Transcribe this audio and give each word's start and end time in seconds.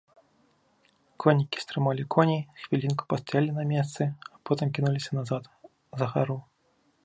Коннікі 1.23 1.61
стрымалі 1.63 2.03
коней, 2.15 2.41
хвілінку 2.63 3.03
пастаялі 3.13 3.51
на 3.61 3.69
месцы, 3.75 4.09
а 4.35 4.41
потым 4.51 4.67
кінуліся 4.79 5.11
назад, 5.19 5.43
за 6.01 6.05
гару. 6.15 6.39